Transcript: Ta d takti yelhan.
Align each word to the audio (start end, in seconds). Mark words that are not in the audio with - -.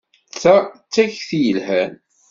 Ta 0.41 0.55
d 0.83 0.87
takti 0.93 1.37
yelhan. 1.45 1.93